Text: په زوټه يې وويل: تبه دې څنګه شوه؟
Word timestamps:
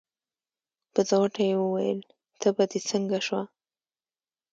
په 0.93 1.01
زوټه 1.09 1.41
يې 1.49 1.55
وويل: 1.63 1.99
تبه 2.41 2.63
دې 2.71 2.79
څنګه 2.89 3.17
شوه؟ 3.25 3.41